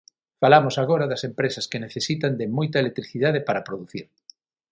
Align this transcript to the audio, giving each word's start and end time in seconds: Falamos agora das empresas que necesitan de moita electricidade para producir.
Falamos 0.41 0.75
agora 0.77 1.09
das 1.11 1.25
empresas 1.29 1.65
que 1.71 1.83
necesitan 1.85 2.33
de 2.39 2.45
moita 2.57 2.77
electricidade 2.83 3.39
para 3.47 3.65
producir. 3.67 4.05